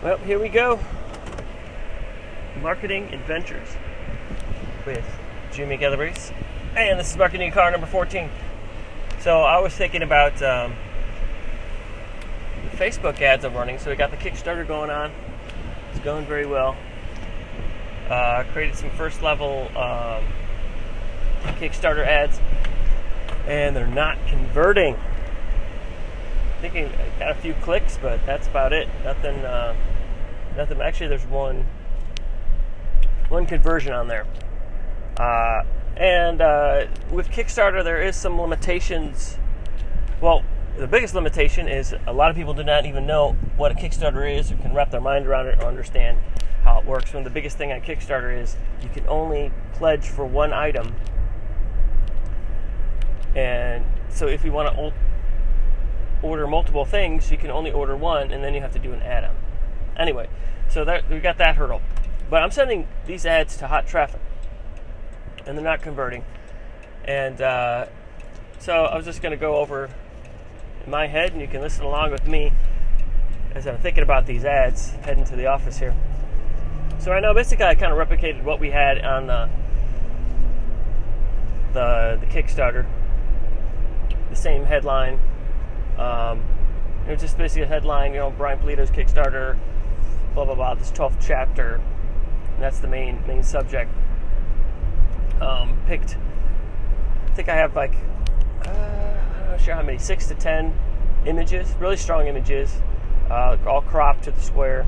Well, 0.00 0.18
here 0.18 0.38
we 0.38 0.48
go. 0.48 0.78
Marketing 2.62 3.12
Adventures 3.12 3.66
with 4.86 5.04
Jimmy 5.52 5.76
Calabrese. 5.76 6.32
And 6.76 7.00
this 7.00 7.10
is 7.10 7.16
marketing 7.16 7.50
car 7.50 7.68
number 7.72 7.88
14. 7.88 8.30
So 9.18 9.40
I 9.40 9.58
was 9.58 9.74
thinking 9.74 10.04
about 10.04 10.40
um, 10.40 10.74
the 12.70 12.76
Facebook 12.76 13.20
ads 13.20 13.44
I'm 13.44 13.54
running. 13.54 13.80
So 13.80 13.90
we 13.90 13.96
got 13.96 14.12
the 14.12 14.16
Kickstarter 14.16 14.64
going 14.64 14.88
on. 14.88 15.10
It's 15.90 15.98
going 16.04 16.26
very 16.26 16.46
well. 16.46 16.76
Uh, 18.08 18.44
created 18.52 18.76
some 18.76 18.90
first 18.90 19.20
level 19.20 19.66
um, 19.76 20.22
Kickstarter 21.58 22.06
ads, 22.06 22.38
and 23.48 23.74
they're 23.74 23.88
not 23.88 24.16
converting. 24.28 24.96
I 26.60 26.92
got 27.18 27.30
a 27.30 27.34
few 27.34 27.54
clicks, 27.54 27.98
but 28.00 28.24
that's 28.26 28.48
about 28.48 28.72
it. 28.72 28.88
Nothing. 29.04 29.36
Uh, 29.44 29.76
nothing. 30.56 30.80
Actually, 30.80 31.08
there's 31.08 31.26
one 31.26 31.66
one 33.28 33.46
conversion 33.46 33.92
on 33.92 34.08
there. 34.08 34.26
Uh, 35.18 35.62
and 35.96 36.40
uh, 36.40 36.86
with 37.10 37.28
Kickstarter, 37.30 37.84
there 37.84 38.02
is 38.02 38.16
some 38.16 38.40
limitations. 38.40 39.38
Well, 40.20 40.42
the 40.76 40.86
biggest 40.86 41.14
limitation 41.14 41.68
is 41.68 41.94
a 42.06 42.12
lot 42.12 42.30
of 42.30 42.36
people 42.36 42.54
do 42.54 42.64
not 42.64 42.86
even 42.86 43.06
know 43.06 43.32
what 43.56 43.72
a 43.72 43.74
Kickstarter 43.74 44.38
is 44.38 44.50
or 44.50 44.56
can 44.56 44.74
wrap 44.74 44.90
their 44.90 45.00
mind 45.00 45.26
around 45.26 45.46
it 45.46 45.60
or 45.60 45.66
understand 45.66 46.18
how 46.62 46.78
it 46.80 46.86
works. 46.86 47.12
One 47.12 47.20
of 47.20 47.24
the 47.24 47.34
biggest 47.34 47.56
thing 47.56 47.72
on 47.72 47.80
Kickstarter 47.80 48.36
is 48.36 48.56
you 48.82 48.88
can 48.88 49.06
only 49.08 49.52
pledge 49.74 50.06
for 50.06 50.24
one 50.24 50.52
item. 50.52 50.94
And 53.34 53.84
so 54.08 54.26
if 54.26 54.44
you 54.44 54.52
want 54.52 54.74
to 54.74 54.80
order 56.22 56.46
multiple 56.46 56.84
things, 56.84 57.30
you 57.30 57.36
can 57.36 57.50
only 57.50 57.70
order 57.70 57.96
one, 57.96 58.30
and 58.30 58.42
then 58.42 58.54
you 58.54 58.60
have 58.60 58.72
to 58.72 58.78
do 58.78 58.92
an 58.92 59.02
add-on. 59.02 59.36
Anyway, 59.96 60.28
so 60.68 60.84
that, 60.84 61.08
we 61.08 61.18
got 61.20 61.38
that 61.38 61.56
hurdle. 61.56 61.80
But 62.30 62.42
I'm 62.42 62.50
sending 62.50 62.88
these 63.06 63.24
ads 63.24 63.56
to 63.58 63.68
hot 63.68 63.86
traffic, 63.86 64.20
and 65.46 65.56
they're 65.56 65.64
not 65.64 65.82
converting. 65.82 66.24
And 67.04 67.40
uh, 67.40 67.86
so 68.58 68.84
I 68.84 68.96
was 68.96 69.06
just 69.06 69.22
going 69.22 69.30
to 69.30 69.38
go 69.38 69.56
over 69.56 69.88
in 70.84 70.90
my 70.90 71.06
head, 71.06 71.32
and 71.32 71.40
you 71.40 71.48
can 71.48 71.60
listen 71.60 71.84
along 71.84 72.10
with 72.10 72.26
me 72.26 72.52
as 73.54 73.66
I'm 73.66 73.78
thinking 73.78 74.02
about 74.02 74.26
these 74.26 74.44
ads 74.44 74.90
heading 75.02 75.24
to 75.24 75.36
the 75.36 75.46
office 75.46 75.78
here. 75.78 75.94
So 76.98 77.12
right 77.12 77.22
now, 77.22 77.32
basically, 77.32 77.64
I 77.64 77.74
kind 77.74 77.92
of 77.92 77.98
replicated 77.98 78.42
what 78.42 78.60
we 78.60 78.70
had 78.70 79.00
on 79.04 79.26
the 79.26 79.48
the, 81.72 82.18
the 82.20 82.26
Kickstarter. 82.26 82.86
The 84.30 84.36
same 84.36 84.64
headline. 84.64 85.20
Um, 85.98 86.42
it 87.06 87.12
was 87.12 87.20
just 87.20 87.38
basically 87.38 87.62
a 87.62 87.66
headline, 87.66 88.12
you 88.12 88.18
know, 88.18 88.30
Brian 88.30 88.58
Pulido's 88.58 88.90
Kickstarter, 88.90 89.58
blah 90.34 90.44
blah 90.44 90.54
blah. 90.54 90.74
This 90.74 90.92
12th 90.92 91.16
chapter, 91.20 91.80
and 92.54 92.62
that's 92.62 92.78
the 92.80 92.88
main 92.88 93.26
main 93.26 93.42
subject. 93.42 93.90
Um, 95.40 95.80
picked. 95.86 96.16
I 97.26 97.30
think 97.32 97.48
I 97.48 97.56
have 97.56 97.74
like 97.74 97.94
uh, 98.66 98.70
I'm 98.70 99.50
not 99.52 99.60
sure 99.60 99.74
how 99.74 99.82
many, 99.82 99.98
six 99.98 100.26
to 100.28 100.34
ten 100.34 100.74
images, 101.26 101.74
really 101.78 101.96
strong 101.96 102.26
images, 102.26 102.80
uh, 103.30 103.56
all 103.66 103.82
cropped 103.82 104.24
to 104.24 104.30
the 104.30 104.40
square 104.40 104.86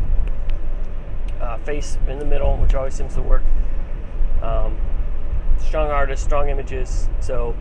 uh, 1.41 1.57
face 1.59 1.99
in 2.09 2.19
the 2.19 2.25
middle, 2.25 2.57
which 2.57 2.75
always 2.75 2.95
seems 2.95 3.15
to 3.15 3.23
work. 3.23 3.43
Um, 4.43 4.77
strong 5.59 5.91
artists, 5.91 6.25
strong 6.25 6.49
images, 6.49 7.09
so 7.21 7.55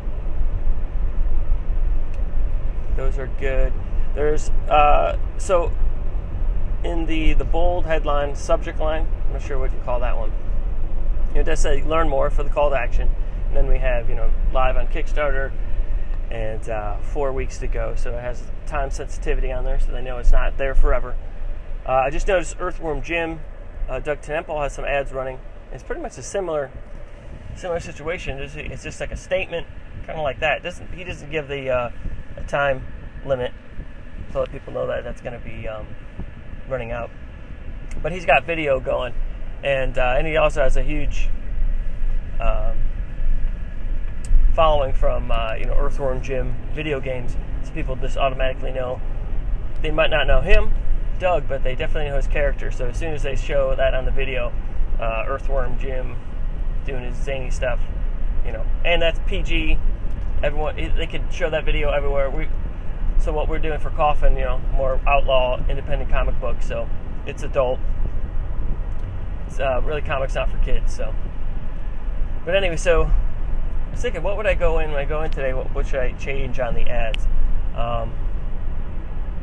those 2.99 3.17
are 3.17 3.27
good. 3.39 3.73
There's 4.13 4.49
uh, 4.69 5.17
so 5.37 5.71
in 6.83 7.05
the 7.05 7.33
the 7.33 7.45
bold 7.45 7.85
headline 7.85 8.35
subject 8.35 8.79
line. 8.79 9.07
I'm 9.27 9.33
not 9.33 9.41
sure 9.41 9.57
what 9.57 9.71
you 9.71 9.79
call 9.85 10.01
that 10.01 10.17
one. 10.17 10.31
It 11.33 11.43
does 11.43 11.59
say 11.59 11.83
learn 11.83 12.09
more 12.09 12.29
for 12.29 12.43
the 12.43 12.49
call 12.49 12.69
to 12.71 12.75
action, 12.75 13.09
and 13.47 13.55
then 13.55 13.67
we 13.67 13.77
have 13.77 14.09
you 14.09 14.15
know 14.15 14.29
live 14.51 14.75
on 14.75 14.87
Kickstarter 14.87 15.51
and 16.29 16.67
uh, 16.69 16.97
four 16.97 17.31
weeks 17.31 17.57
to 17.59 17.67
go. 17.67 17.95
So 17.95 18.15
it 18.15 18.21
has 18.21 18.43
time 18.65 18.91
sensitivity 18.91 19.51
on 19.51 19.63
there, 19.63 19.79
so 19.79 19.91
they 19.91 20.01
know 20.01 20.17
it's 20.17 20.31
not 20.31 20.57
there 20.57 20.75
forever. 20.75 21.15
Uh, 21.85 21.93
I 21.93 22.09
just 22.09 22.27
noticed 22.27 22.57
Earthworm 22.59 23.01
Jim 23.01 23.39
uh, 23.87 23.99
Doug 23.99 24.21
TenNapel 24.21 24.61
has 24.61 24.73
some 24.73 24.85
ads 24.85 25.11
running. 25.11 25.39
It's 25.71 25.83
pretty 25.83 26.01
much 26.01 26.17
a 26.17 26.21
similar 26.23 26.69
similar 27.55 27.79
situation. 27.79 28.39
It's, 28.39 28.83
just 28.83 28.99
like 28.99 29.11
a 29.11 29.17
statement, 29.17 29.67
kind 30.05 30.17
of 30.17 30.23
like 30.23 30.39
that. 30.39 30.57
It 30.57 30.63
doesn't 30.63 30.93
he 30.93 31.03
doesn't 31.03 31.31
give 31.31 31.47
the 31.47 31.69
uh, 31.69 31.89
time 32.49 32.85
limit 33.25 33.51
to 34.31 34.39
let 34.39 34.51
people 34.51 34.73
know 34.73 34.87
that 34.87 35.03
that's 35.03 35.21
going 35.21 35.39
to 35.39 35.45
be 35.45 35.67
um, 35.67 35.87
running 36.67 36.91
out. 36.91 37.09
But 38.01 38.11
he's 38.11 38.25
got 38.25 38.45
video 38.45 38.79
going, 38.79 39.13
and 39.63 39.97
uh, 39.97 40.15
and 40.17 40.27
he 40.27 40.37
also 40.37 40.61
has 40.61 40.77
a 40.77 40.83
huge 40.83 41.29
um, 42.39 42.77
following 44.53 44.93
from 44.93 45.31
uh, 45.31 45.53
you 45.55 45.65
know 45.65 45.73
Earthworm 45.73 46.21
Jim 46.21 46.55
video 46.73 46.99
games. 46.99 47.35
So 47.63 47.71
people 47.71 47.95
just 47.95 48.17
automatically 48.17 48.71
know. 48.71 49.01
They 49.81 49.91
might 49.91 50.09
not 50.09 50.27
know 50.27 50.41
him, 50.41 50.73
Doug, 51.19 51.47
but 51.47 51.63
they 51.63 51.75
definitely 51.75 52.09
know 52.09 52.17
his 52.17 52.27
character. 52.27 52.71
So 52.71 52.87
as 52.87 52.97
soon 52.97 53.13
as 53.13 53.23
they 53.23 53.35
show 53.35 53.75
that 53.75 53.93
on 53.93 54.05
the 54.05 54.11
video, 54.11 54.51
uh, 54.99 55.25
Earthworm 55.27 55.79
Jim 55.79 56.15
doing 56.85 57.03
his 57.03 57.15
zany 57.15 57.49
stuff, 57.49 57.79
you 58.45 58.51
know, 58.51 58.65
and 58.85 59.01
that's 59.01 59.19
PG. 59.27 59.77
Everyone 60.41 60.75
they 60.75 61.07
could 61.07 61.23
show 61.31 61.49
that 61.49 61.65
video 61.65 61.91
everywhere. 61.91 62.29
We 62.29 62.47
so 63.19 63.33
what 63.33 63.49
we're 63.49 63.59
doing 63.59 63.79
for 63.79 63.89
Coffin, 63.89 64.37
you 64.37 64.45
know, 64.45 64.61
more 64.73 64.99
outlaw 65.05 65.59
independent 65.67 66.09
comic 66.09 66.39
book. 66.39 66.61
So 66.61 66.87
it's 67.25 67.43
adult. 67.43 67.79
It's 69.47 69.59
uh, 69.59 69.81
really 69.83 70.01
comics 70.01 70.35
not 70.35 70.49
for 70.49 70.57
kids. 70.59 70.95
So, 70.95 71.13
but 72.45 72.55
anyway, 72.55 72.77
so 72.77 73.03
I 73.03 73.91
was 73.91 74.01
thinking, 74.01 74.23
what 74.23 74.37
would 74.37 74.47
I 74.47 74.53
go 74.53 74.79
in 74.79 74.91
when 74.91 74.99
I 74.99 75.05
go 75.05 75.23
in 75.23 75.31
today? 75.31 75.53
What, 75.53 75.73
what 75.73 75.87
should 75.87 75.99
I 75.99 76.13
change 76.13 76.59
on 76.59 76.75
the 76.75 76.87
ads? 76.89 77.25
Um, 77.75 78.13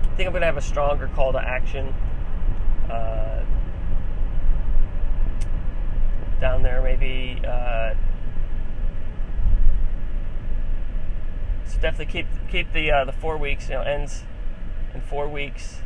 I 0.03 0.17
think 0.17 0.29
I'm 0.29 0.33
going 0.33 0.41
to 0.41 0.47
have 0.47 0.57
a 0.57 0.63
stronger 0.63 1.09
call 1.09 1.33
to 1.33 1.39
action 1.39 1.93
uh, 2.91 3.45
down 6.41 6.63
there. 6.63 6.81
Maybe 6.81 7.43
uh, 7.47 7.95
so 11.66 11.66
definitely 11.81 12.13
keep 12.13 12.27
keep 12.51 12.73
the 12.73 12.91
uh, 12.91 13.05
the 13.05 13.13
four 13.13 13.37
weeks. 13.37 13.69
You 13.69 13.77
know, 13.77 13.83
ends 13.83 14.25
in 14.95 15.01
four 15.01 15.29
weeks. 15.29 15.81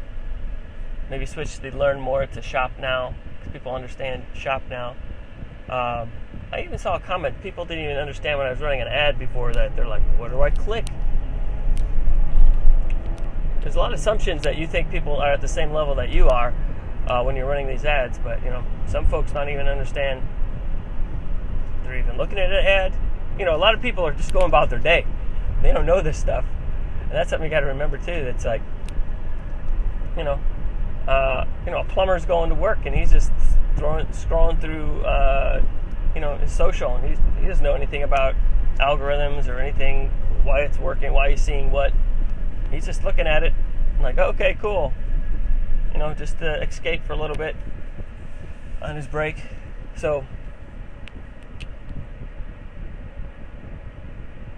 Maybe 1.08 1.26
switch 1.26 1.58
the 1.60 1.70
learn 1.70 2.00
more 2.00 2.24
to 2.26 2.42
shop 2.42 2.72
now 2.78 3.14
because 3.38 3.52
people 3.52 3.74
understand 3.74 4.24
shop 4.34 4.62
now. 4.70 4.90
Um, 5.68 6.10
I 6.52 6.62
even 6.64 6.78
saw 6.78 6.96
a 6.96 7.00
comment. 7.00 7.40
People 7.42 7.64
didn't 7.64 7.84
even 7.84 7.96
understand 7.96 8.38
when 8.38 8.46
I 8.46 8.50
was 8.50 8.60
running 8.60 8.80
an 8.80 8.88
ad 8.88 9.18
before 9.18 9.52
that. 9.52 9.76
They're 9.76 9.86
like, 9.86 10.02
"What 10.18 10.30
do 10.30 10.40
I 10.42 10.50
click?" 10.50 10.86
there's 13.60 13.74
a 13.74 13.78
lot 13.78 13.92
of 13.92 13.98
assumptions 13.98 14.42
that 14.42 14.56
you 14.56 14.66
think 14.66 14.90
people 14.90 15.16
are 15.16 15.32
at 15.32 15.40
the 15.40 15.48
same 15.48 15.72
level 15.72 15.94
that 15.96 16.10
you 16.10 16.28
are 16.28 16.54
uh, 17.06 17.22
when 17.22 17.36
you're 17.36 17.46
running 17.46 17.66
these 17.66 17.84
ads, 17.84 18.18
but 18.18 18.42
you 18.42 18.50
know 18.50 18.64
some 18.86 19.06
folks 19.06 19.32
don't 19.32 19.48
even 19.48 19.68
understand 19.68 20.26
they're 21.84 21.98
even 21.98 22.16
looking 22.16 22.38
at 22.38 22.50
an 22.50 22.64
ad. 22.64 22.94
You 23.38 23.44
know, 23.44 23.54
a 23.54 23.58
lot 23.58 23.74
of 23.74 23.82
people 23.82 24.06
are 24.06 24.12
just 24.12 24.32
going 24.32 24.46
about 24.46 24.70
their 24.70 24.78
day; 24.78 25.06
they 25.62 25.72
don't 25.72 25.86
know 25.86 26.00
this 26.00 26.18
stuff, 26.18 26.44
and 27.02 27.10
that's 27.10 27.30
something 27.30 27.44
you 27.44 27.50
got 27.50 27.60
to 27.60 27.66
remember 27.66 27.98
too. 27.98 28.12
It's 28.12 28.44
like, 28.44 28.62
you 30.16 30.24
know, 30.24 30.38
uh, 31.06 31.46
you 31.64 31.72
know, 31.72 31.80
a 31.80 31.84
plumber's 31.84 32.24
going 32.24 32.50
to 32.50 32.54
work 32.54 32.86
and 32.86 32.94
he's 32.94 33.10
just 33.10 33.32
throwing, 33.76 34.06
scrolling 34.06 34.60
through, 34.60 35.00
uh, 35.02 35.62
you 36.14 36.20
know, 36.20 36.36
his 36.36 36.52
social, 36.52 36.94
and 36.96 37.18
he 37.40 37.46
doesn't 37.46 37.64
know 37.64 37.74
anything 37.74 38.02
about 38.02 38.34
algorithms 38.78 39.48
or 39.48 39.58
anything, 39.58 40.10
why 40.42 40.60
it's 40.60 40.78
working, 40.78 41.12
why 41.12 41.30
he's 41.30 41.40
seeing 41.40 41.70
what 41.70 41.92
he's 42.70 42.86
just 42.86 43.04
looking 43.04 43.26
at 43.26 43.42
it 43.42 43.52
like, 44.02 44.18
okay, 44.18 44.56
cool. 44.60 44.92
You 45.92 45.98
know, 45.98 46.14
just 46.14 46.38
to 46.38 46.62
escape 46.62 47.04
for 47.04 47.12
a 47.12 47.16
little 47.16 47.36
bit 47.36 47.56
on 48.80 48.96
his 48.96 49.06
break. 49.06 49.36
So, 49.96 50.24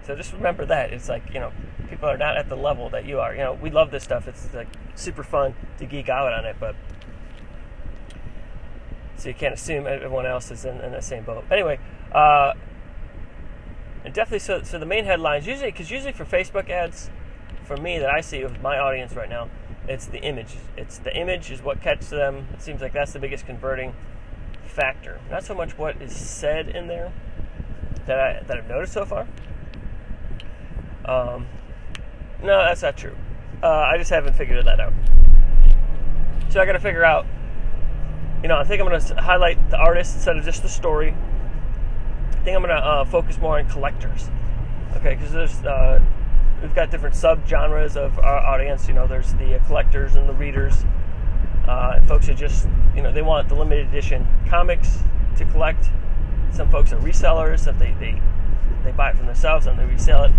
so 0.05 0.15
just 0.15 0.33
remember 0.33 0.65
that 0.65 0.91
it's 0.91 1.09
like 1.09 1.33
you 1.33 1.39
know, 1.39 1.51
people 1.89 2.09
are 2.09 2.17
not 2.17 2.37
at 2.37 2.49
the 2.49 2.55
level 2.55 2.89
that 2.89 3.05
you 3.05 3.19
are. 3.19 3.33
You 3.33 3.39
know, 3.39 3.53
we 3.53 3.69
love 3.69 3.91
this 3.91 4.03
stuff. 4.03 4.27
It's 4.27 4.53
like 4.53 4.67
super 4.95 5.23
fun 5.23 5.55
to 5.79 5.85
geek 5.85 6.09
out 6.09 6.33
on 6.33 6.45
it, 6.45 6.57
but 6.59 6.75
so 9.15 9.29
you 9.29 9.35
can't 9.35 9.53
assume 9.53 9.87
everyone 9.87 10.25
else 10.25 10.51
is 10.51 10.65
in, 10.65 10.81
in 10.81 10.91
the 10.91 11.01
same 11.01 11.23
boat. 11.23 11.45
Anyway, 11.49 11.79
uh, 12.11 12.53
and 14.03 14.13
definitely 14.13 14.39
so. 14.39 14.63
So 14.63 14.77
the 14.77 14.85
main 14.85 15.05
headlines 15.05 15.47
usually, 15.47 15.71
because 15.71 15.89
usually 15.89 16.11
for 16.11 16.25
Facebook 16.25 16.69
ads 16.69 17.09
for 17.63 17.77
me 17.77 17.99
that 17.99 18.09
I 18.09 18.21
see 18.21 18.43
with 18.43 18.61
my 18.61 18.77
audience 18.77 19.15
right 19.15 19.29
now, 19.29 19.49
it's 19.87 20.05
the 20.05 20.19
image. 20.19 20.55
It's 20.75 20.97
the 20.97 21.15
image 21.15 21.51
is 21.51 21.61
what 21.61 21.81
catches 21.81 22.09
them. 22.09 22.47
It 22.53 22.61
seems 22.61 22.81
like 22.81 22.93
that's 22.93 23.13
the 23.13 23.19
biggest 23.19 23.45
converting 23.45 23.93
factor. 24.65 25.19
Not 25.29 25.43
so 25.43 25.53
much 25.53 25.77
what 25.77 26.01
is 26.01 26.15
said 26.15 26.67
in 26.67 26.87
there 26.87 27.13
that 28.05 28.19
I 28.19 28.43
that 28.43 28.57
I've 28.57 28.67
noticed 28.67 28.93
so 28.93 29.05
far. 29.05 29.27
Um, 31.05 31.47
no, 32.41 32.63
that's 32.63 32.81
not 32.81 32.97
true. 32.97 33.15
Uh, 33.61 33.67
I 33.67 33.97
just 33.97 34.09
haven't 34.09 34.33
figured 34.33 34.65
that 34.65 34.79
out. 34.79 34.93
So 36.49 36.61
I 36.61 36.65
got 36.65 36.73
to 36.73 36.79
figure 36.79 37.03
out 37.03 37.25
you 38.43 38.49
know, 38.49 38.57
I 38.57 38.65
think 38.65 38.81
I'm 38.81 38.87
going 38.89 38.99
to 38.99 39.15
highlight 39.15 39.69
the 39.69 39.77
artist 39.77 40.15
instead 40.15 40.35
of 40.35 40.43
just 40.43 40.61
the 40.61 40.69
story. 40.69 41.15
I 42.31 42.35
think 42.43 42.57
I'm 42.57 42.61
going 42.61 42.75
to 42.75 42.85
uh, 42.85 43.05
focus 43.05 43.37
more 43.37 43.57
on 43.57 43.69
collectors. 43.69 44.29
Okay, 44.97 45.15
because 45.15 45.31
there's 45.31 45.63
uh, 45.63 46.01
we've 46.61 46.75
got 46.75 46.91
different 46.91 47.15
sub 47.15 47.47
genres 47.47 47.95
of 47.95 48.19
our 48.19 48.37
audience. 48.37 48.85
You 48.89 48.95
know, 48.95 49.07
there's 49.07 49.31
the 49.35 49.61
collectors 49.65 50.17
and 50.17 50.27
the 50.27 50.33
readers. 50.33 50.83
Uh, 51.65 52.01
folks 52.01 52.27
are 52.27 52.33
just, 52.33 52.67
you 52.93 53.01
know, 53.01 53.13
they 53.13 53.21
want 53.21 53.47
the 53.47 53.55
limited 53.55 53.87
edition 53.87 54.27
comics 54.49 54.99
to 55.37 55.45
collect. 55.45 55.85
Some 56.51 56.69
folks 56.69 56.91
are 56.91 56.99
resellers 56.99 57.63
that 57.63 57.79
they, 57.79 57.95
they, 57.97 58.21
they 58.83 58.91
buy 58.91 59.11
it 59.11 59.15
from 59.15 59.27
themselves 59.27 59.65
and 59.67 59.79
they 59.79 59.85
resell 59.85 60.25
it 60.25 60.31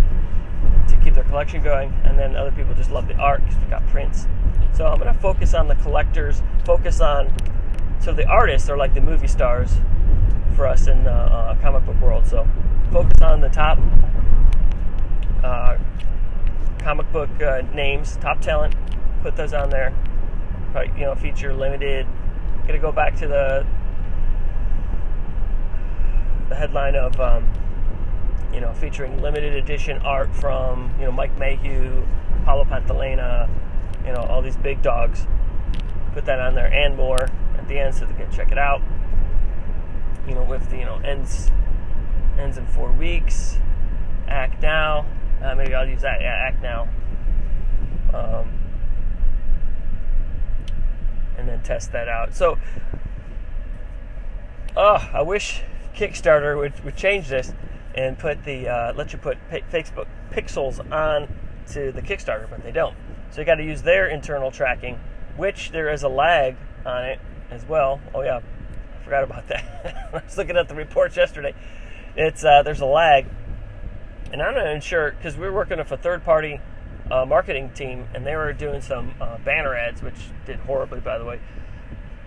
keep 1.05 1.15
their 1.15 1.25
collection 1.25 1.63
going. 1.63 1.93
And 2.05 2.19
then 2.19 2.35
other 2.35 2.51
people 2.51 2.75
just 2.75 2.91
love 2.91 3.07
the 3.07 3.15
art 3.15 3.45
because 3.45 3.59
we've 3.59 3.71
got 3.71 3.87
prints. 3.89 4.27
So 4.75 4.87
I'm 4.87 4.99
going 4.99 5.13
to 5.13 5.21
focus 5.21 5.55
on 5.55 5.69
the 5.69 5.77
collectors, 5.77 6.43
focus 6.65 7.01
on, 7.01 7.33
so 8.01 8.13
the 8.13 8.27
artists 8.27 8.69
are 8.69 8.77
like 8.77 8.95
the 8.95 9.01
movie 9.01 9.29
stars 9.29 9.71
for 10.57 10.67
us 10.67 10.89
in 10.89 11.05
the 11.05 11.13
uh, 11.13 11.55
comic 11.61 11.87
book 11.87 12.01
world. 12.01 12.27
So 12.27 12.49
focus 12.91 13.23
on 13.23 13.41
the 13.41 13.49
top 13.49 13.79
uh, 15.45 15.77
comic 16.79 17.13
book 17.13 17.31
uh, 17.41 17.63
names, 17.73 18.17
top 18.17 18.41
talent, 18.41 18.75
put 19.23 19.37
those 19.37 19.53
on 19.53 19.71
there 19.71 19.93
you 20.83 21.03
know, 21.03 21.15
feature 21.15 21.55
limited. 21.55 22.07
Gonna 22.67 22.79
go 22.79 22.93
back 22.93 23.15
to 23.17 23.29
the 23.29 23.67
the 26.49 26.55
headline 26.55 26.95
of 26.95 27.19
um, 27.21 27.49
you 28.55 28.61
know 28.61 28.73
featuring 28.73 29.21
limited 29.21 29.55
edition 29.55 29.99
art 29.99 30.35
from 30.35 30.95
you 30.99 31.05
know 31.05 31.13
Mike 31.13 31.37
Mayhew, 31.39 32.07
Paolo 32.45 32.65
Pantalena, 32.65 33.51
you 34.07 34.13
know 34.13 34.23
all 34.23 34.41
these 34.41 34.57
big 34.57 34.81
dogs. 34.81 35.27
Put 36.13 36.25
that 36.27 36.39
on 36.39 36.55
there 36.55 36.73
and 36.73 36.97
more 36.97 37.29
at 37.59 37.67
the 37.67 37.79
end 37.79 37.95
so 37.95 38.07
they 38.07 38.15
can 38.15 38.31
check 38.31 38.53
it 38.53 38.59
out. 38.59 38.81
You 40.29 40.35
know 40.35 40.45
with 40.45 40.71
the 40.71 40.79
you 40.79 40.85
know 40.85 40.99
ends 41.05 41.51
ends 42.39 42.57
in 42.57 42.67
four 42.67 42.93
weeks. 42.93 43.59
Act 44.29 44.63
now. 44.63 45.05
Uh, 45.43 45.55
maybe 45.55 45.75
I'll 45.75 45.87
use 45.87 46.03
that. 46.03 46.21
Yeah, 46.21 46.29
act 46.29 46.63
now. 46.63 46.89
Um, 48.15 48.59
and 51.37 51.49
then 51.49 51.63
test 51.63 51.93
that 51.93 52.09
out. 52.09 52.35
So, 52.35 52.59
oh, 54.77 55.11
I 55.13 55.21
wish 55.21 55.63
Kickstarter 55.95 56.57
would, 56.57 56.83
would 56.85 56.97
change 56.97 57.29
this 57.29 57.53
and 57.95 58.19
put 58.19 58.45
the 58.45 58.69
uh, 58.69 58.93
let 58.95 59.13
you 59.13 59.19
put 59.19 59.39
Facebook 59.51 60.07
pixels 60.31 60.81
on 60.93 61.29
to 61.73 61.93
the 61.93 62.03
Kickstarter, 62.03 62.49
but 62.51 62.63
they 62.63 62.73
don't. 62.73 62.97
So 63.31 63.41
you 63.41 63.47
got 63.47 63.57
to 63.57 63.65
use 63.65 63.83
their 63.83 64.09
internal 64.09 64.51
tracking, 64.51 64.99
which 65.37 65.71
there 65.71 65.91
is 65.91 66.03
a 66.03 66.09
lag 66.09 66.57
on 66.85 67.05
it 67.05 67.21
as 67.51 67.67
well. 67.67 68.01
Oh 68.15 68.23
yeah, 68.23 68.39
I 68.39 69.05
forgot 69.05 69.25
about 69.25 69.49
that. 69.49 70.09
I 70.13 70.25
was 70.25 70.37
looking 70.37 70.57
at 70.57 70.69
the 70.69 70.75
reports 70.75 71.17
yesterday. 71.17 71.55
It's 72.17 72.45
uh, 72.45 72.63
there's 72.63 72.81
a 72.81 72.87
lag, 72.87 73.27
and 74.33 74.43
I'm 74.43 74.55
not 74.55 74.67
even 74.67 74.81
sure 74.81 75.13
because 75.13 75.37
we 75.37 75.47
are 75.47 75.53
working 75.53 75.79
with 75.79 75.91
a 75.91 75.97
third 75.97 76.25
party 76.25 76.61
uh, 77.11 77.25
marketing 77.25 77.71
team, 77.71 78.09
and 78.15 78.27
they 78.27 78.37
were 78.37 78.53
doing 78.53 78.81
some 78.81 79.15
uh, 79.21 79.39
banner 79.39 79.75
ads, 79.75 80.03
which 80.03 80.17
did 80.47 80.57
horribly, 80.61 81.01
by 81.01 81.19
the 81.19 81.25
way. 81.25 81.41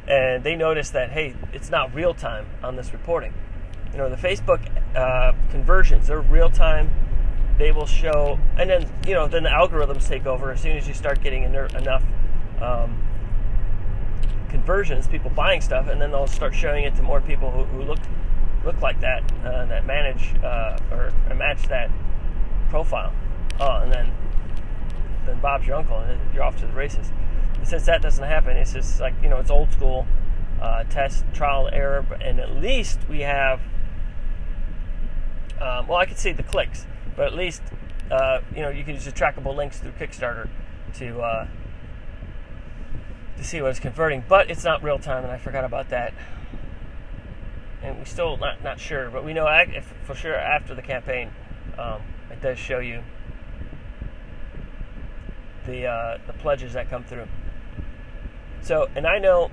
And 0.08 0.44
they 0.44 0.56
noticed 0.56 0.94
that 0.94 1.12
hey, 1.12 1.36
it's 1.52 1.70
not 1.70 1.94
real 1.94 2.14
time 2.14 2.48
on 2.64 2.76
this 2.76 2.94
reporting. 2.94 3.34
You 3.92 3.98
know, 3.98 4.10
the 4.10 4.16
Facebook 4.16 4.62
uh, 4.96 5.34
conversions 5.50 6.08
they're 6.08 6.22
real 6.22 6.50
time. 6.50 6.92
They 7.58 7.72
will 7.72 7.88
show, 7.88 8.38
and 8.56 8.70
then 8.70 8.88
you 9.08 9.16
know, 9.16 9.28
then 9.28 9.44
the 9.44 9.50
algorithms 9.50 10.08
take 10.08 10.28
over 10.28 10.52
as 10.52 10.62
soon 10.62 10.78
as 10.78 10.88
you 10.88 10.94
start 10.94 11.24
getting 11.24 11.44
enough 11.44 12.04
um, 12.62 13.04
conversions, 14.50 15.08
people 15.08 15.32
buying 15.32 15.62
stuff, 15.62 15.88
and 15.88 16.00
then 16.00 16.12
they'll 16.12 16.28
start 16.28 16.54
showing 16.54 16.84
it 16.84 16.96
to 16.96 17.04
more 17.04 17.22
people 17.22 17.52
who, 17.52 17.64
who 17.66 17.84
look 17.84 18.00
look 18.64 18.82
like 18.82 19.00
that, 19.00 19.24
uh, 19.46 19.66
that 19.66 19.86
manage 19.86 20.36
uh, 20.44 20.78
or 20.92 21.12
match 21.34 21.64
that 21.68 21.90
profile. 22.70 23.14
Oh, 23.60 23.78
and 23.78 23.92
then 23.92 24.12
then 25.26 25.40
Bob's 25.40 25.68
your 25.68 25.78
uncle, 25.78 25.98
and 26.00 26.20
you're 26.34 26.44
off 26.44 26.58
to 26.58 26.68
the 26.68 26.74
races. 26.74 27.12
But 27.58 27.68
since 27.68 27.86
that 27.86 28.02
doesn't 28.02 28.24
happen, 28.24 28.56
it's 28.58 28.74
just 28.74 29.00
like 29.00 29.14
you 29.22 29.30
know, 29.30 29.38
it's 29.38 29.52
old 29.52 29.72
school 29.72 30.06
uh, 30.62 30.84
test, 30.86 31.26
trial, 31.34 31.70
error, 31.72 32.06
and 32.22 32.40
at 32.40 32.56
least 32.56 33.00
we 33.10 33.22
have. 33.22 33.62
Um, 35.60 35.88
well, 35.88 35.98
I 35.98 36.06
could 36.06 36.18
see 36.18 36.32
the 36.32 36.44
clicks, 36.44 36.86
but 37.16 37.28
at 37.28 37.34
least 37.34 37.62
uh, 38.12 38.42
you 38.56 38.62
know 38.62 38.70
you 38.70 38.84
can 38.84 38.96
use 38.96 39.06
the 39.06 39.12
trackable 39.12 39.56
links 39.56 39.80
through 39.80 39.92
Kickstarter 39.94 40.50
to 40.96 41.20
uh, 41.20 41.48
to 43.38 43.44
see 43.44 43.62
what 43.62 43.72
it's 43.72 43.80
converting. 43.80 44.24
But 44.28 44.50
it's 44.50 44.64
not 44.64 44.84
real 44.84 45.00
time, 45.00 45.24
and 45.24 45.32
I 45.32 45.38
forgot 45.38 45.64
about 45.64 45.90
that. 45.90 46.14
And 47.82 48.00
we 48.00 48.06
still 48.06 48.38
not 48.38 48.64
not 48.64 48.80
sure, 48.80 49.10
but 49.10 49.24
we 49.24 49.34
know 49.34 49.48
for 50.04 50.16
sure 50.16 50.36
after 50.36 50.76
the 50.76 50.82
campaign, 50.82 51.32
um, 51.78 52.02
it 52.32 52.42
does 52.42 52.58
show 52.58 52.80
you 52.80 53.04
the 55.66 55.86
uh, 55.86 56.18
the 56.26 56.34
pledges 56.34 56.74
that 56.74 56.90
come 56.90 57.04
through. 57.04 57.28
So, 58.62 58.90
and 58.96 59.06
I 59.06 59.20
know 59.20 59.52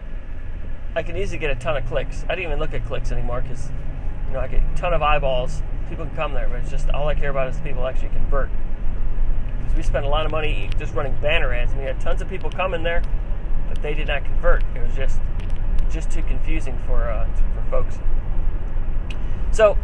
I 0.97 1.03
can 1.03 1.17
easily 1.17 1.39
get 1.39 1.51
a 1.51 1.55
ton 1.55 1.77
of 1.77 1.87
clicks. 1.87 2.25
I 2.29 2.35
don't 2.35 2.45
even 2.45 2.59
look 2.59 2.73
at 2.73 2.87
clicks 2.87 3.13
anymore 3.13 3.43
because 3.43 3.71
you 4.29 4.33
know 4.33 4.41
I 4.41 4.49
get 4.49 4.63
a 4.63 4.77
ton 4.77 4.95
of 4.95 5.03
eyeballs. 5.03 5.63
People 5.89 6.07
can 6.07 6.17
come 6.17 6.35
there, 6.35 6.49
but 6.49 6.61
it's 6.61 6.71
just 6.71 6.89
all 6.91 7.09
I 7.09 7.15
care 7.15 7.31
about 7.31 7.49
is 7.49 7.59
people 7.61 7.87
actually 7.87 8.09
convert. 8.09 8.51
Because 9.59 9.77
we 9.77 9.83
spent 9.83 10.05
a 10.05 10.09
lot 10.09 10.27
of 10.27 10.33
money 10.33 10.71
just 10.79 10.95
running 10.95 11.15
banner 11.21 11.53
ads, 11.53 11.73
and 11.73 11.81
we 11.81 11.87
had 11.87 12.01
tons 12.01 12.23
of 12.23 12.29
people 12.29 12.51
coming 12.51 12.83
there, 12.83 13.03
but 13.69 13.83
they 13.83 13.95
did 13.95 14.09
not 14.09 14.25
convert. 14.25 14.63
It 14.75 14.83
was 14.83 14.95
just 14.95 15.21
just 15.91 16.11
too 16.11 16.23
confusing 16.23 16.79
for 16.87 17.09
uh, 17.11 17.29
for 17.55 17.71
folks. 17.71 17.99
So 19.53 19.79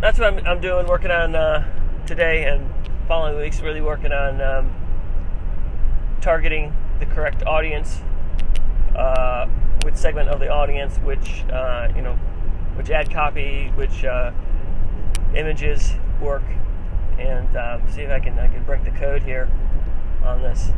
that's 0.00 0.18
what 0.18 0.32
I'm, 0.32 0.46
I'm 0.46 0.60
doing, 0.60 0.86
working 0.86 1.10
on 1.10 1.34
uh, 1.34 1.66
today 2.06 2.44
and 2.44 2.70
following 3.08 3.36
weeks. 3.38 3.60
Really 3.60 3.80
working 3.80 4.12
on. 4.12 4.40
Um, 4.40 4.72
targeting 6.24 6.74
the 7.00 7.06
correct 7.06 7.42
audience, 7.46 8.00
uh, 8.96 9.46
which 9.84 9.94
segment 9.94 10.30
of 10.30 10.40
the 10.40 10.48
audience, 10.48 10.96
which 11.04 11.44
uh, 11.52 11.92
you 11.94 12.00
know, 12.00 12.14
which 12.76 12.88
ad 12.88 13.10
copy, 13.12 13.70
which 13.74 14.04
uh, 14.06 14.32
images 15.36 15.94
work, 16.20 16.42
and 17.18 17.56
um, 17.56 17.88
see 17.90 18.02
if 18.02 18.10
I 18.10 18.20
can 18.20 18.38
I 18.38 18.48
can 18.48 18.62
break 18.64 18.84
the 18.84 18.90
code 18.92 19.22
here 19.22 19.48
on 20.24 20.42
this. 20.42 20.70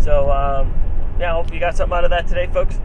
So 0.00 0.30
um, 0.30 0.72
hope 1.20 1.52
you 1.52 1.60
got 1.60 1.76
something 1.76 1.96
out 1.96 2.04
of 2.04 2.10
that 2.10 2.26
today, 2.26 2.46
folks. 2.46 2.80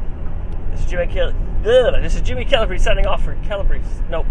This 0.71 0.81
is 0.81 0.85
Jimmy 0.85 1.19
Ugh, 1.19 2.01
This 2.01 2.15
is 2.15 2.21
Jimmy 2.21 2.45
Calabrese 2.45 2.83
signing 2.83 3.07
off 3.07 3.23
for 3.23 3.35
Calabrese. 3.43 4.03
Nope, 4.09 4.27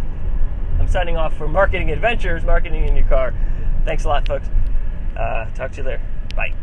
I'm 0.79 0.89
signing 0.89 1.17
off 1.17 1.37
for 1.37 1.49
Marketing 1.49 1.91
Adventures, 1.91 2.45
marketing 2.45 2.87
in 2.87 2.97
your 2.97 3.07
car. 3.07 3.35
Thanks 3.85 4.05
a 4.05 4.09
lot, 4.09 4.27
folks. 4.27 4.49
Uh, 5.17 5.47
talk 5.55 5.73
to 5.73 5.79
you 5.79 5.83
there. 5.83 6.01
Bye. 6.35 6.55